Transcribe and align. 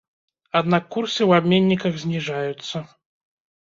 Аднак 0.59 0.83
курсы 0.95 1.17
ў 1.25 1.31
абменніках 1.45 1.93
зніжаюцца. 2.07 2.87